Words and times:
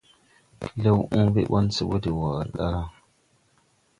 Klew 0.61 0.99
oobe 1.17 1.41
ɓɔn 1.49 1.65
se 1.75 1.83
de 2.03 2.09
wɔɔre 2.19 2.49
ɗa 2.57 2.65
la, 2.73 2.81